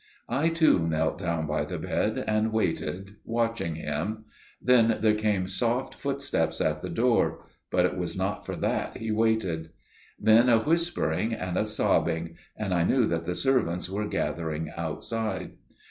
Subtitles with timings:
[0.29, 4.25] I too knelt down by the bed and waited watching him.
[4.59, 9.11] Then there came soft footsteps at the door, but it was not for that he
[9.11, 9.69] waited.
[10.19, 15.51] Then a whispering and a sobbing: and I knew that the servants were gathering outside.